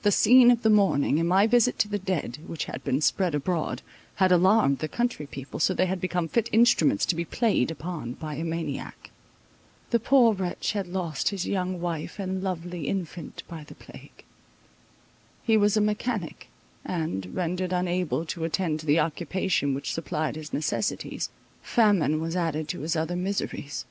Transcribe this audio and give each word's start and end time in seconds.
The 0.00 0.10
scene 0.10 0.50
of 0.50 0.62
the 0.62 0.70
morning, 0.70 1.20
and 1.20 1.28
my 1.28 1.46
visit 1.46 1.78
to 1.80 1.88
the 1.88 1.98
dead, 1.98 2.38
which 2.46 2.64
had 2.64 2.82
been 2.84 3.02
spread 3.02 3.34
abroad, 3.34 3.82
had 4.14 4.32
alarmed 4.32 4.78
the 4.78 4.88
country 4.88 5.26
people, 5.26 5.60
so 5.60 5.74
they 5.74 5.84
had 5.84 6.00
become 6.00 6.26
fit 6.26 6.48
instruments 6.52 7.04
to 7.04 7.14
be 7.14 7.26
played 7.26 7.70
upon 7.70 8.14
by 8.14 8.36
a 8.36 8.44
maniac. 8.44 9.10
The 9.90 10.00
poor 10.00 10.32
wretch 10.32 10.72
had 10.72 10.86
lost 10.86 11.28
his 11.28 11.46
young 11.46 11.82
wife 11.82 12.18
and 12.18 12.42
lovely 12.42 12.88
infant 12.88 13.42
by 13.46 13.62
the 13.62 13.74
plague. 13.74 14.24
He 15.44 15.58
was 15.58 15.76
a 15.76 15.82
mechanic; 15.82 16.48
and, 16.82 17.34
rendered 17.34 17.74
unable 17.74 18.24
to 18.24 18.44
attend 18.44 18.80
to 18.80 18.86
the 18.86 19.00
occupation 19.00 19.74
which 19.74 19.92
supplied 19.92 20.36
his 20.36 20.50
necessities, 20.50 21.28
famine 21.60 22.22
was 22.22 22.34
added 22.36 22.68
to 22.68 22.80
his 22.80 22.96
other 22.96 23.16
miseries. 23.16 23.84